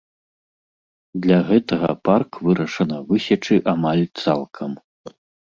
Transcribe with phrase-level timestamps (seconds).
[1.25, 4.71] Для гэтага парк вырашана высечы амаль цалкам.